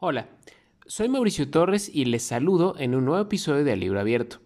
[0.00, 0.28] Hola,
[0.86, 4.38] soy Mauricio Torres y les saludo en un nuevo episodio de Libro Abierto.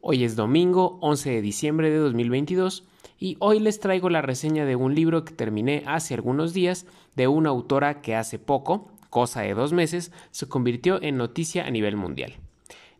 [0.00, 2.82] Hoy es domingo 11 de diciembre de 2022
[3.16, 6.84] y hoy les traigo la reseña de un libro que terminé hace algunos días
[7.14, 11.70] de una autora que hace poco, cosa de dos meses, se convirtió en noticia a
[11.70, 12.34] nivel mundial.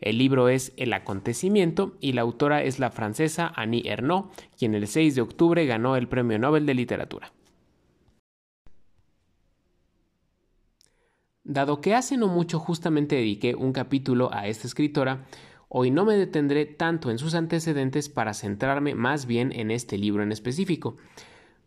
[0.00, 4.86] El libro es El acontecimiento y la autora es la francesa Annie Ernaux, quien el
[4.86, 7.32] 6 de octubre ganó el Premio Nobel de Literatura.
[11.44, 15.26] Dado que hace no mucho justamente dediqué un capítulo a esta escritora,
[15.68, 20.22] hoy no me detendré tanto en sus antecedentes para centrarme más bien en este libro
[20.22, 20.96] en específico.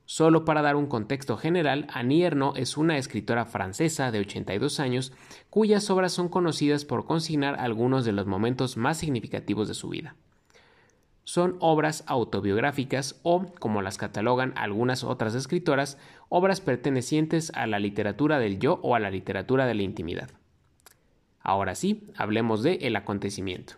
[0.06, 5.12] Solo para dar un contexto general, Annie Ernaux es una escritora francesa de 82 años
[5.50, 10.16] cuyas obras son conocidas por consignar algunos de los momentos más significativos de su vida
[11.26, 15.98] son obras autobiográficas o, como las catalogan algunas otras escritoras,
[16.30, 20.30] obras pertenecientes a la literatura del yo o a la literatura de la intimidad.
[21.40, 23.76] Ahora sí, hablemos de el acontecimiento.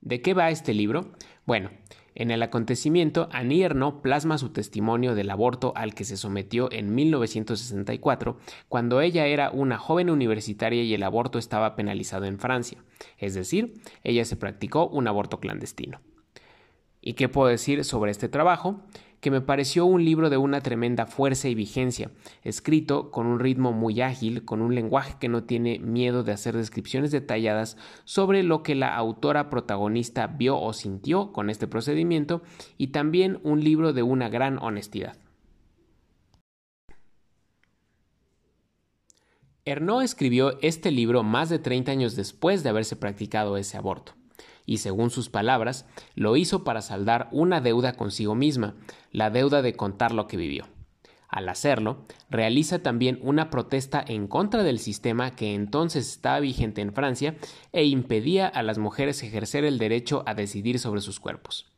[0.00, 1.12] ¿De qué va este libro?
[1.46, 1.70] Bueno,
[2.14, 3.68] en el acontecimiento, Annie
[4.02, 8.36] plasma su testimonio del aborto al que se sometió en 1964,
[8.68, 12.78] cuando ella era una joven universitaria y el aborto estaba penalizado en Francia,
[13.18, 16.00] es decir, ella se practicó un aborto clandestino.
[17.00, 18.80] ¿Y qué puedo decir sobre este trabajo?
[19.24, 22.10] Que me pareció un libro de una tremenda fuerza y vigencia,
[22.42, 26.54] escrito con un ritmo muy ágil, con un lenguaje que no tiene miedo de hacer
[26.54, 32.42] descripciones detalladas sobre lo que la autora protagonista vio o sintió con este procedimiento,
[32.76, 35.16] y también un libro de una gran honestidad.
[39.64, 44.12] Ernaud escribió este libro más de 30 años después de haberse practicado ese aborto
[44.66, 48.74] y según sus palabras, lo hizo para saldar una deuda consigo misma,
[49.10, 50.66] la deuda de contar lo que vivió.
[51.28, 56.92] Al hacerlo, realiza también una protesta en contra del sistema que entonces estaba vigente en
[56.92, 57.34] Francia
[57.72, 61.72] e impedía a las mujeres ejercer el derecho a decidir sobre sus cuerpos.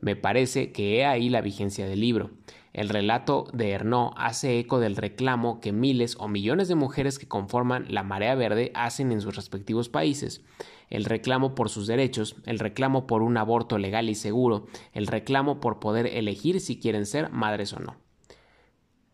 [0.00, 2.30] Me parece que he ahí la vigencia del libro.
[2.72, 7.28] El relato de Ernaud hace eco del reclamo que miles o millones de mujeres que
[7.28, 10.42] conforman la marea verde hacen en sus respectivos países.
[10.90, 15.60] El reclamo por sus derechos, el reclamo por un aborto legal y seguro, el reclamo
[15.60, 17.96] por poder elegir si quieren ser madres o no.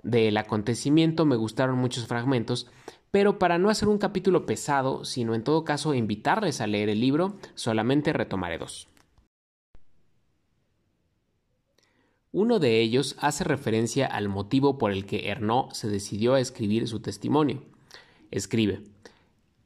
[0.02, 2.68] Del acontecimiento me gustaron muchos fragmentos,
[3.10, 7.00] pero para no hacer un capítulo pesado, sino en todo caso invitarles a leer el
[7.00, 8.88] libro, solamente retomaré dos.
[12.36, 16.88] Uno de ellos hace referencia al motivo por el que Ernaud se decidió a escribir
[16.88, 17.62] su testimonio.
[18.32, 18.82] Escribe,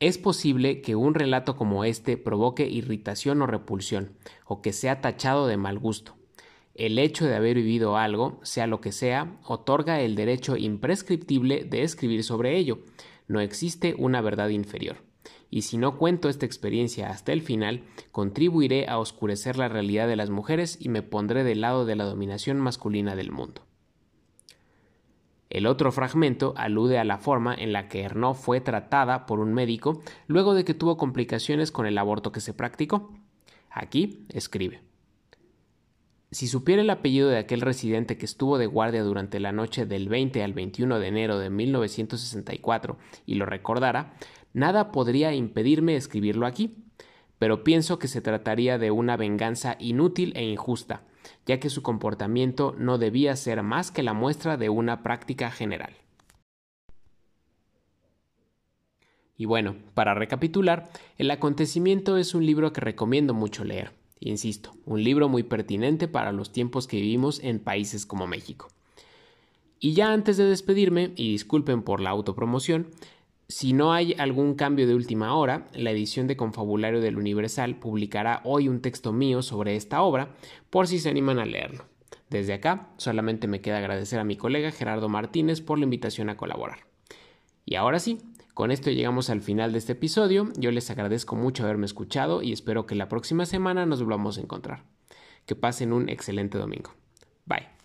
[0.00, 4.12] es posible que un relato como este provoque irritación o repulsión,
[4.44, 6.16] o que sea tachado de mal gusto.
[6.74, 11.84] El hecho de haber vivido algo, sea lo que sea, otorga el derecho imprescriptible de
[11.84, 12.80] escribir sobre ello.
[13.28, 15.07] No existe una verdad inferior
[15.50, 17.82] y si no cuento esta experiencia hasta el final,
[18.12, 22.04] contribuiré a oscurecer la realidad de las mujeres y me pondré del lado de la
[22.04, 23.62] dominación masculina del mundo.
[25.50, 29.54] El otro fragmento alude a la forma en la que Ernaud fue tratada por un
[29.54, 33.14] médico luego de que tuvo complicaciones con el aborto que se practicó.
[33.70, 34.82] Aquí escribe.
[36.30, 40.10] Si supiera el apellido de aquel residente que estuvo de guardia durante la noche del
[40.10, 44.14] 20 al 21 de enero de 1964 y lo recordara,
[44.52, 46.76] Nada podría impedirme escribirlo aquí,
[47.38, 51.02] pero pienso que se trataría de una venganza inútil e injusta,
[51.46, 55.94] ya que su comportamiento no debía ser más que la muestra de una práctica general.
[59.36, 63.92] Y bueno, para recapitular, El acontecimiento es un libro que recomiendo mucho leer.
[64.20, 68.68] Insisto, un libro muy pertinente para los tiempos que vivimos en países como México.
[69.78, 72.88] Y ya antes de despedirme, y disculpen por la autopromoción,
[73.48, 78.42] si no hay algún cambio de última hora, la edición de Confabulario del Universal publicará
[78.44, 80.34] hoy un texto mío sobre esta obra,
[80.68, 81.86] por si se animan a leerlo.
[82.28, 86.36] Desde acá, solamente me queda agradecer a mi colega Gerardo Martínez por la invitación a
[86.36, 86.80] colaborar.
[87.64, 88.18] Y ahora sí,
[88.52, 90.48] con esto llegamos al final de este episodio.
[90.56, 94.42] Yo les agradezco mucho haberme escuchado y espero que la próxima semana nos volvamos a
[94.42, 94.84] encontrar.
[95.46, 96.92] Que pasen un excelente domingo.
[97.46, 97.77] Bye.